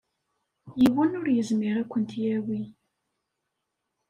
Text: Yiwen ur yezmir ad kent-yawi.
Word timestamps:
Yiwen 0.81 1.17
ur 1.19 1.27
yezmir 1.31 1.75
ad 1.81 1.87
kent-yawi. 1.91 2.61